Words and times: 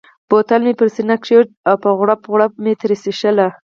بوتل 0.29 0.61
مې 0.65 0.73
پر 0.79 0.87
سینه 0.95 1.15
کښېښود 1.23 1.49
او 1.69 1.75
په 1.83 1.89
غوړپ 1.97 2.21
غوړپ 2.31 2.53
مې 2.63 2.73
ترې 2.79 2.95
څښل. 3.03 3.37